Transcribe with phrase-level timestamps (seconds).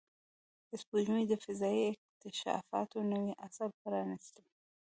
[0.81, 4.43] سپوږمۍ د فضایي اکتشافاتو نوی عصر پرانستی